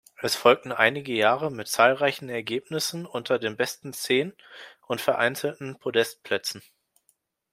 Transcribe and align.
Es 0.19 0.33
folgten 0.33 0.71
einige 0.71 1.13
Jahre 1.13 1.51
mit 1.51 1.67
zahlreichen 1.67 2.27
Ergebnissen 2.27 3.05
unter 3.05 3.37
den 3.37 3.55
besten 3.55 3.93
Zehn 3.93 4.33
und 4.87 4.99
vereinzelten 4.99 5.77
Podestplätzen. 5.77 6.63